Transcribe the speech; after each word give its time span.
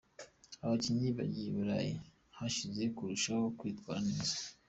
Abakinnyi 0.63 1.09
bagiye 1.17 1.47
i 1.51 1.55
Burayi 1.55 1.93
bahize 2.33 2.83
kurushaho 2.95 3.45
kwitwara 3.57 3.99
neza. 4.09 4.35